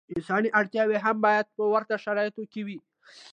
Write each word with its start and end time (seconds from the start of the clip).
انساني 0.17 0.49
اړتیاوې 0.59 0.93
یې 0.97 1.03
هم 1.05 1.17
باید 1.25 1.45
په 1.57 1.63
ورته 1.73 1.95
شرایطو 2.05 2.43
کې 2.51 2.61
وي. 2.65 2.77